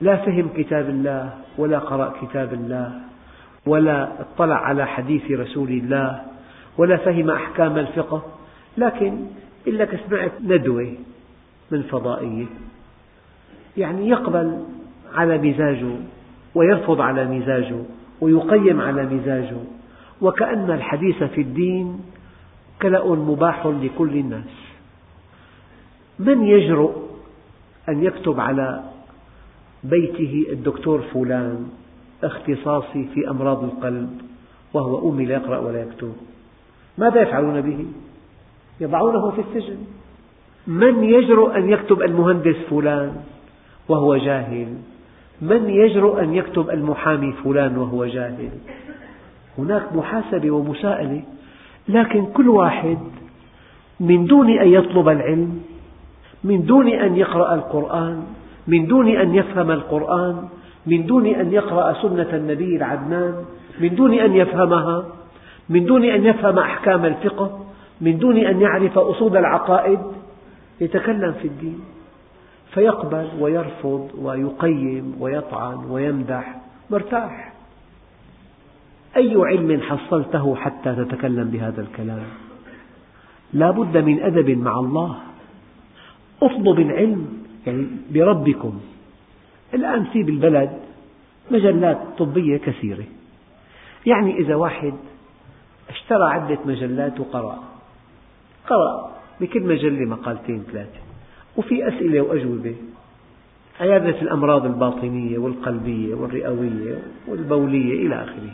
[0.02, 3.02] لا فهم كتاب الله ولا قرأ كتاب الله
[3.66, 6.22] ولا اطلع على حديث رسول الله
[6.78, 8.24] ولا فهم أحكام الفقه.
[8.78, 9.26] لكن
[9.68, 10.94] لك سمعت ندوة
[11.72, 12.46] من فضائية
[13.78, 14.64] يعني يقبل
[15.16, 15.96] على مزاجه
[16.56, 17.84] ويرفض على مزاجه
[18.22, 19.58] ويقيم على مزاجه.
[20.22, 22.00] وكأن الحديث في الدين
[22.82, 24.72] كلأ مباح لكل الناس.
[26.20, 26.92] من يجرؤ
[27.90, 28.91] أن يكتب على
[29.84, 31.68] بيته الدكتور فلان
[32.24, 34.10] اختصاصي في أمراض القلب
[34.74, 36.14] وهو أمي لا يقرأ ولا يكتب.
[36.98, 37.86] ماذا يفعلون به؟
[38.82, 39.78] يضعونه في السجن.
[40.68, 43.16] من يجرؤ أن يكتب المهندس فلان؟
[43.90, 44.68] وهو جاهل.
[45.42, 48.50] من يجرؤ أن يكتب المحامي فلان؟ وهو جاهل.
[49.58, 51.22] هناك محاسبة ومساءلة
[51.90, 52.98] لكن كل واحد
[54.00, 55.62] من دون أن يطلب العلم
[56.44, 58.24] من دون أن يقرأ القرآن
[58.72, 60.48] من دون أن يفهم القرآن
[60.86, 63.46] من دون أن يقرأ سنة النبي العدنان
[63.80, 65.06] من دون أن يفهمها
[65.70, 67.66] من دون أن يفهم أحكام الفقه
[68.02, 70.00] من دون أن يعرف أصول العقائد
[70.82, 71.80] يتكلم في الدين.
[72.74, 76.56] فيقبل ويرفض ويقيم ويطعن ويمدح
[76.90, 77.54] مرتاح.
[79.18, 82.24] أي علم حصلته حتى تتكلم بهذا الكلام؟
[83.54, 85.16] لا بد من أدب مع الله.
[86.44, 88.80] اطلب العلم يعني بربكم.
[89.74, 90.80] الآن في بالبلد
[91.52, 93.04] مجلات طبية كثيرة.
[94.06, 94.94] يعني إذا واحد
[95.90, 97.64] اشترى عدة مجلات وقرأ.
[98.68, 101.00] قرأ بكل مجلة مقالتين ثلاثة.
[101.58, 102.76] وفي أسئلة وأجوبة.
[103.80, 108.54] عيادة الأمراض الباطنية والقلبية والرئوية والبولية إلى آخره.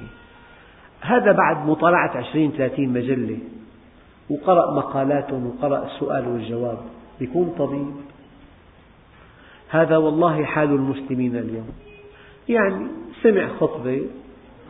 [1.02, 3.38] هذا بعد مطالعة عشرين ثلاثين مجلة.
[4.30, 6.78] وقرأ مقالاتهم وقرأ السؤال والجواب.
[7.22, 8.07] يكون طبيب.
[9.70, 11.70] هذا والله حال المسلمين اليوم.
[12.50, 12.88] يعني
[13.24, 14.02] سمع خطبة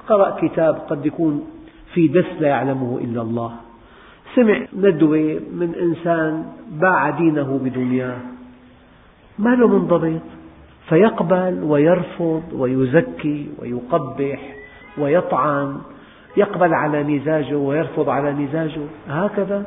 [0.08, 1.48] قرأ كتاب قد يكون
[1.94, 3.52] في دس لا يعلمه إلا الله.
[4.36, 8.18] سمع ندوة من إنسان باع دينه بدنياه.
[9.40, 10.22] ما له منضبط.
[10.90, 14.56] فيقبل ويرفض ويزكي ويقبح
[14.98, 15.78] ويطعن.
[16.38, 18.82] يقبل على مزاجه ويرفض على مزاجه.
[19.08, 19.66] هكذا.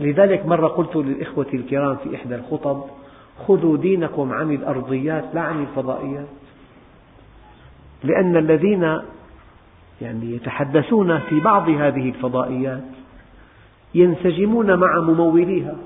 [0.00, 2.84] لذلك مرة قلت للإخوة الكرام في إحدى الخطب
[3.46, 6.28] خذوا دينكم عن الأرضيات لا عن الفضائيات.
[8.04, 8.82] لأن الذين
[10.00, 12.84] يعني يتحدثون في بعض هذه الفضائيات
[13.94, 15.76] ينسجمون مع مموليها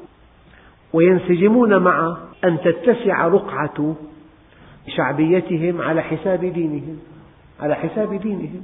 [0.93, 3.95] وينسجمون مع أن تتسع رقعة
[4.97, 6.99] شعبيتهم على حساب دينهم
[7.61, 8.63] على حساب دينهم.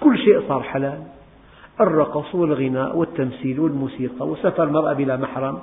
[0.00, 1.02] كل شيء صار حلال.
[1.80, 5.58] الرقص والغناء والتمثيل والموسيقى وسفر المرأة بلا محرم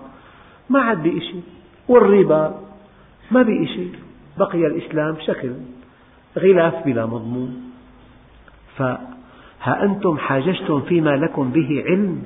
[0.70, 1.44] ما عاد بقي شيء
[1.88, 2.60] والربا
[3.32, 3.92] ما بقي شيء
[4.38, 5.52] بقي الإسلام شكل
[6.38, 7.72] غلاف بلا مضمون.
[8.78, 12.24] فها أنتم حاججتم فيما لكم به علم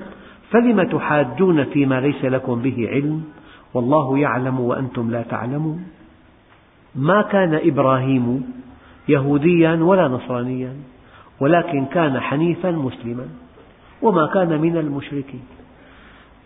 [0.52, 3.24] فلم تحاجون فيما ليس لكم به علم؟
[3.74, 5.84] والله يعلم وأنتم لا تعلمون.
[6.96, 8.52] ما كان إبراهيم
[9.10, 10.74] يهوديا ولا نصرانيا
[11.40, 13.28] ولكن كان حنيفا مسلما.
[14.02, 15.44] وما كان من المشركين.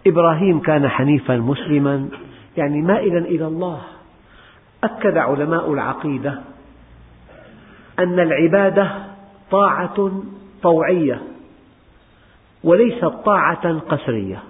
[0.08, 2.10] إبراهيم كان حنيفا مسلما
[2.58, 3.82] يعني مائلا إلى الله.
[4.84, 6.42] أكد علماء العقيدة
[8.00, 8.92] أن العبادة
[9.52, 10.12] طاعة
[10.64, 11.22] طوعية
[12.64, 14.44] وليست طاعة قسرية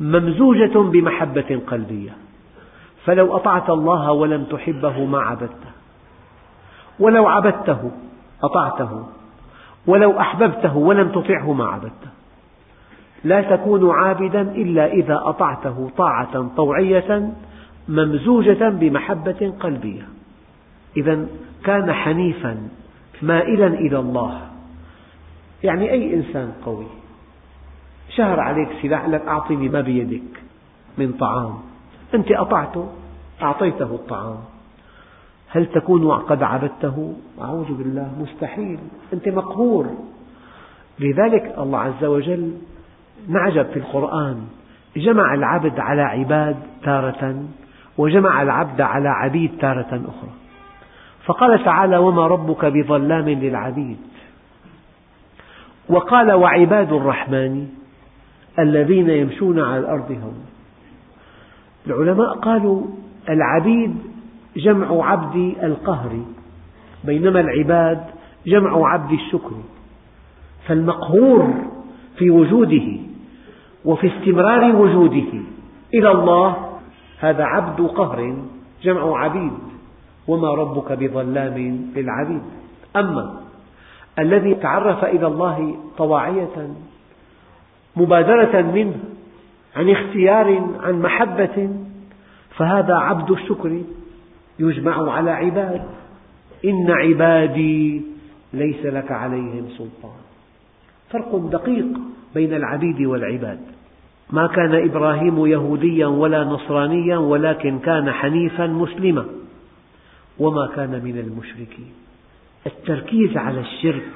[0.00, 2.12] ممزوجة بمحبة قلبية.
[3.04, 5.70] فلو أطعت الله ولم تحبه ما عبدته
[6.98, 7.90] ولو عبدته
[8.42, 9.06] أطعته
[9.86, 12.19] ولو أحببته ولم تطعه ما عبدته.
[13.24, 17.32] لا تكون عابدا إلا إذا أطعته طاعة طوعية
[17.88, 20.08] ممزوجة بمحبة قلبية.
[20.96, 21.26] إذا
[21.64, 22.68] كان حنيفا
[23.22, 24.40] مائلا إلى الله.
[25.64, 26.86] يعني أي إنسان قوي.
[28.16, 30.42] شهر عليك سلاح لك أعطني ما بيدك
[30.98, 31.54] من طعام.
[32.14, 32.88] أنت أطعته
[33.42, 34.38] أعطيته الطعام.
[35.48, 38.78] هل تكون قد عبدته؟ أعوذ بالله مستحيل.
[39.12, 39.86] أنت مقهور.
[40.98, 42.52] لذلك الله عز وجل
[43.28, 44.36] نعجب في القرآن.
[44.96, 47.44] جمع العبد على عباد تارة
[47.98, 50.30] وجمع العبد على عبيد تارة أخرى.
[51.24, 53.98] فقال تعالى وما ربك بظلام للعبيد
[55.88, 57.68] وقال وعباد الرحمن
[58.58, 60.44] الذين يمشون على الأرض هون
[61.86, 62.86] العلماء قالوا
[63.28, 63.96] العبيد
[64.56, 66.20] جمع عبد القهر
[67.04, 68.04] بينما العباد
[68.46, 69.56] جمع عبد الشكر.
[70.66, 71.54] فالمقهور
[72.16, 73.09] في وجوده
[73.84, 75.32] وفي استمرار وجوده.
[75.94, 76.56] إلى الله
[77.18, 78.36] هذا عبد قهر
[78.82, 79.52] جمع عبيد
[80.28, 82.42] وما ربك بظلام للعبيد.
[82.96, 83.40] أما
[84.18, 86.74] الذي تعرف إلى الله طواعية
[87.96, 88.98] مبادرة منه
[89.76, 91.70] عن اختيار عن محبة
[92.56, 93.82] فهذا عبد الشكر
[94.58, 95.82] يجمع على عباد.
[96.64, 98.02] إن عبادي
[98.52, 100.20] ليس لك عليهم سلطان.
[101.10, 101.86] فرق دقيق.
[102.34, 103.60] بين العبيد والعباد.
[104.30, 109.24] ما كان إبراهيم يهوديا ولا نصرانيا ولكن كان حنيفا مسلما.
[110.38, 111.92] وما كان من المشركين.
[112.66, 114.12] التركيز على الشرك.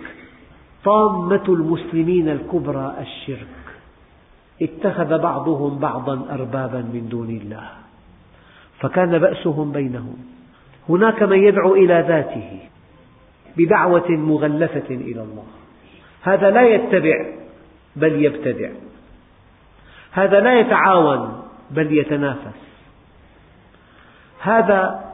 [0.85, 3.47] طامة المسلمين الكبرى الشرك.
[4.63, 7.69] اتخذ بعضهم بعضا أربابا من دون الله.
[8.81, 10.17] فكان بأسهم بينهم.
[10.89, 12.59] هناك من يدعو إلى ذاته.
[13.57, 15.47] بدعوة مغلفة إلى الله.
[16.23, 17.44] هذا لا يتبع
[17.97, 18.71] بل يبتدع.
[20.13, 22.65] هذا لا يتعاون بل يتنافس.
[24.41, 25.05] هذا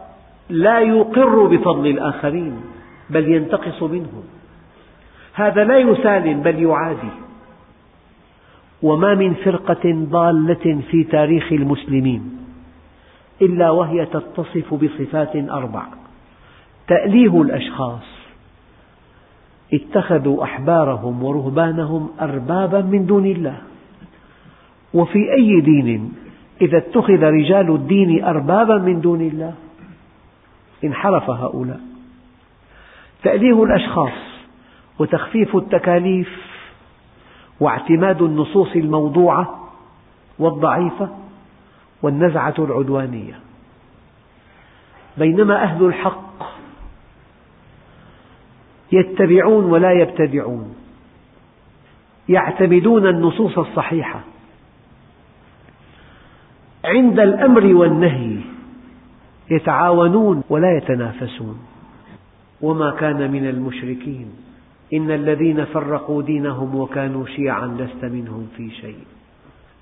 [0.51, 2.61] لا يقر بفضل الآخرين
[3.11, 4.25] بل ينتقص منهم.
[5.35, 7.11] هذا لا يسالم بل يعادي.
[8.83, 12.41] وما من فرقة ضالة في تاريخ المسلمين
[13.43, 15.83] إلا وهي تتصف بصفات أربع
[16.89, 18.20] تأليه الأشخاص
[19.73, 23.57] اتخذوا أحبارهم ورهبانهم أربابا من دون الله.
[24.95, 26.15] وفي أي دين
[26.61, 29.55] إذا اتخذ رجال الدين أربابا من دون الله؟
[30.85, 31.81] انحرف هؤلاء.
[33.23, 34.19] تأليه الأشخاص
[34.99, 36.29] وتخفيف التكاليف
[37.61, 39.71] واعتماد النصوص الموضوعة
[40.39, 41.09] والضعيفة
[42.03, 43.39] والنزعة العدوانية.
[45.17, 46.60] بينما أهل الحق
[48.93, 50.75] يتبعون ولا يبتدعون.
[52.29, 54.21] يعتمدون النصوص الصحيحة.
[56.85, 58.37] عند الأمر والنهي
[59.51, 61.59] يتعاونون ولا يتنافسون.
[62.61, 64.27] وما كان من المشركين.
[64.95, 69.05] إن الذين فرقوا دينهم وكانوا شيعا لست منهم في شيء.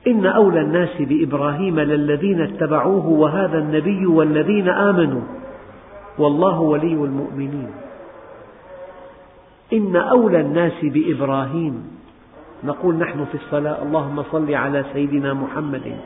[0.06, 5.22] إن أولى الناس بإبراهيم للذين اتبعوه وهذا النبي والذين آمنوا.
[6.18, 7.87] والله ولي المؤمنين.
[9.72, 11.98] إن أولى الناس بإبراهيم.
[12.64, 15.96] نقول نحن في الصلاة اللهم صل على سيدنا محمد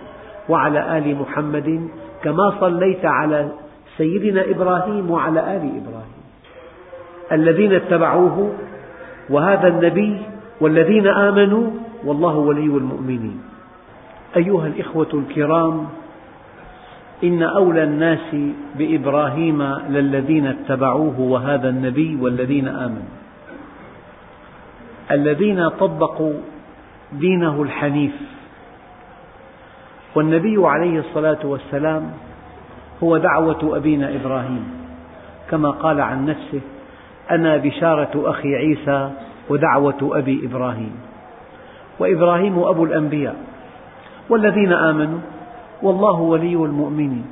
[0.48, 1.88] وعلى آل محمد
[2.22, 3.48] كما صليت على
[3.96, 6.22] سيدنا إبراهيم وعلى آل إبراهيم.
[7.32, 8.52] الذين اتبعوه
[9.30, 10.16] وهذا النبي
[10.60, 11.70] والذين آمنوا
[12.04, 13.40] والله ولي المؤمنين.
[14.36, 15.86] أيها الإخوة الكرام
[17.24, 18.36] إن أولى الناس
[18.78, 23.21] بإبراهيم للذين اتبعوه وهذا النبي والذين آمنوا.
[25.12, 26.34] الذين طبقوا
[27.12, 28.12] دينه الحنيف.
[30.14, 32.10] والنبي عليه الصلاة والسلام
[33.02, 34.64] هو دعوة أبينا إبراهيم.
[35.50, 36.60] كما قال عن نفسه
[37.30, 39.10] أنا بشارة أخي عيسى
[39.48, 40.92] ودعوة أبي إبراهيم.
[41.98, 43.36] وإبراهيم أبو الأنبياء
[44.30, 45.18] والذين آمنوا
[45.82, 47.26] والله ولي المؤمنين.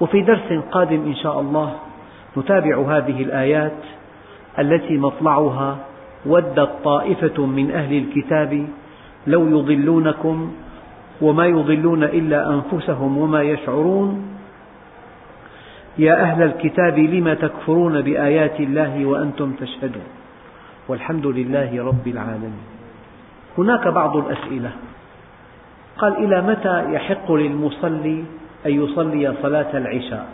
[0.00, 1.74] وفي درس قادم إن شاء الله
[2.36, 3.80] نتابع هذه الآيات
[4.58, 5.78] التي مطلعها
[6.26, 8.66] ودت طائفة من أهل الكتاب
[9.26, 10.52] لو يضلونكم
[11.20, 14.36] وما يضلون إلا أنفسهم وما يشعرون.
[15.98, 20.08] يا أهل الكتاب لم تكفرون بآيات الله وأنتم تشهدون؟
[20.88, 22.62] والحمد لله رب العالمين.
[23.58, 24.70] هناك بعض الأسئلة.
[25.98, 28.24] قال إلى متى يحق للمصلي
[28.66, 30.26] أن يصلي صلاة العشاء؟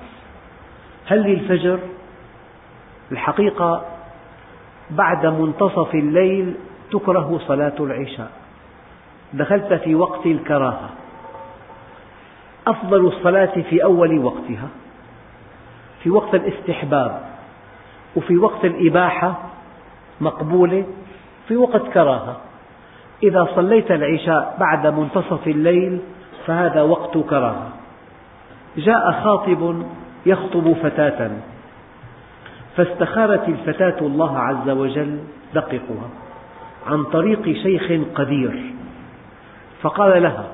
[1.06, 1.78] هل للفجر؟
[3.12, 3.84] الحقيقة
[4.90, 6.54] بعد منتصف الليل
[6.92, 8.30] تكره صلاة العشاء.
[9.32, 10.90] دخلت في وقت الكراهة.
[12.66, 14.68] أفضل الصلاة في أول وقتها.
[16.02, 17.20] في وقت الاستحباب.
[18.16, 19.34] وفي وقت الإباحة
[20.20, 20.84] مقبولة.
[21.48, 22.36] في وقت كراهة.
[23.22, 25.98] إذا صليت العشاء بعد منتصف الليل
[26.46, 27.68] فهذا وقت كراهة.
[28.76, 29.82] جاء خاطب
[30.26, 31.30] يخطب فتاة.
[32.76, 35.18] فاستخارت الفتاة الله عز وجل
[35.54, 36.08] دققها
[36.86, 38.72] عن طريق شيخ قدير.
[39.82, 40.44] فقال لها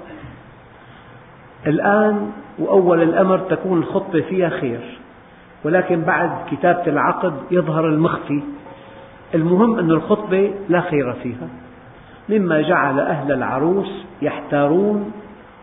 [1.66, 4.80] الآن وأول الأمر تكون الخطبة فيها خير
[5.64, 8.42] ولكن بعد كتابة العقد يظهر المخفي.
[9.34, 11.48] المهم أن الخطبة لا خير فيها
[12.28, 15.12] مما جعل أهل العروس يحتارون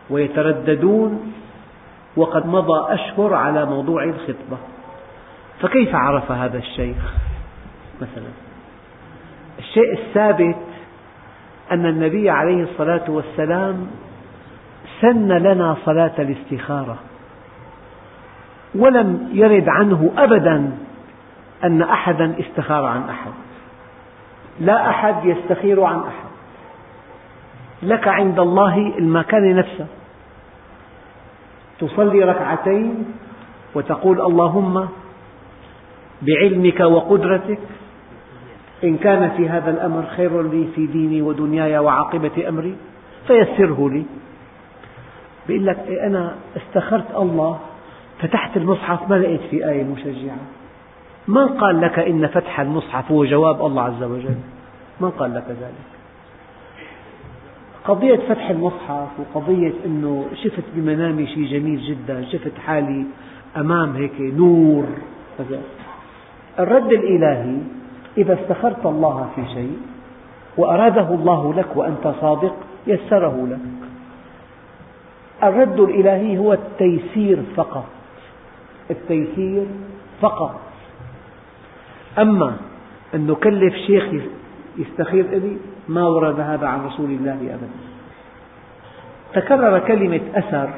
[0.09, 1.33] ويترددون
[2.17, 4.57] وقد مضى أشهر على موضوع الخطبة.
[5.63, 7.13] فكيف عرف هذا الشيخ؟
[8.01, 8.29] مثلا.
[9.59, 10.57] الشيء الثابت
[11.71, 13.87] أن النبي عليه الصلاة والسلام
[15.01, 16.97] سن لنا صلاة الاستخارة
[18.75, 20.77] ولم يرد عنه أبدا
[21.63, 23.31] أن أحدا استخار عن أحد.
[24.59, 26.29] لا أحد يستخير عن أحد.
[27.83, 29.87] لك عند الله المكان نفسه.
[31.79, 33.05] تصلي ركعتين
[33.75, 34.87] وتقول اللهم
[36.25, 37.59] بعلمك وقدرتك.
[38.83, 42.75] إن كان في هذا الأمر خير لي في ديني ودنياي وعاقبة أمري
[43.27, 44.03] فيسره لي.
[45.47, 47.59] بيقول لك إيه أنا استخرت الله
[48.19, 50.37] فتحت المصحف ما لقيت في آية مشجعة.
[51.27, 54.35] من قال لك إن فتح المصحف هو جواب الله عز وجل؟
[55.01, 55.93] من قال لك ذلك.
[57.85, 63.05] قضية فتح المصحف وقضية أنه شفت بمنامي شيء جميل جدا شفت حالي
[63.57, 64.85] أمام هيك نور.
[66.59, 67.57] الرد الإلهي
[68.17, 69.77] إذا استخرت الله في شيء
[70.57, 72.55] وأراده الله لك وأنت صادق
[72.87, 73.59] يسره لك.
[75.43, 77.85] الرد الإلهي هو التيسير فقط.
[78.91, 79.65] التيسير
[80.21, 80.59] فقط.
[82.19, 82.57] أما
[83.15, 84.03] أن نكلف شيخ
[84.77, 87.69] يستخير إلي ما ورد هذا عن رسول الله أبدا.
[89.33, 90.69] تكرر كلمة أثر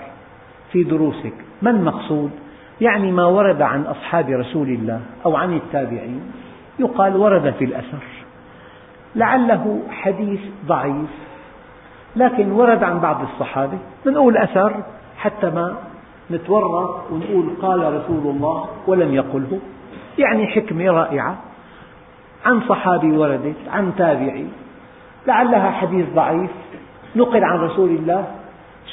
[0.71, 1.34] في دروسك.
[1.61, 2.32] ما المقصود؟
[2.82, 6.32] يعني ما ورد عن أصحاب رسول الله أو عن التابعين.
[6.80, 8.03] يقال ورد في الأثر.
[9.15, 11.09] لعله حديث ضعيف
[12.15, 13.78] لكن ورد عن بعض الصحابة.
[14.05, 14.84] نقول أثر
[15.17, 15.76] حتى ما
[16.32, 19.59] نتورط ونقول قال رسول الله ولم يقله.
[20.17, 21.38] يعني حكمة رائعة.
[22.45, 24.47] عن صحابي وردت عن تابعي.
[25.28, 26.51] لعلها حديث ضعيف.
[27.15, 28.26] نقل عن رسول الله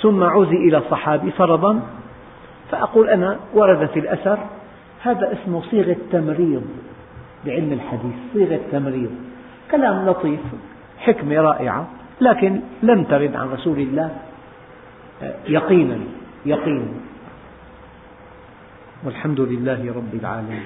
[0.03, 1.81] ثم عزي إلى الصحابي فرضا.
[2.73, 4.39] فأقول أنا ورد في الأثر
[5.03, 6.63] هذا اسمه صيغة تمريض
[7.47, 9.11] بعلم الحديث صيغة تمريض
[9.71, 10.41] كلام لطيف
[10.99, 11.89] حكمة رائعة
[12.21, 14.11] لكن لم ترد عن رسول الله
[15.23, 15.99] آه، يقينا
[16.47, 16.93] يقينا.
[19.05, 20.63] والحمد لله رب العالمين.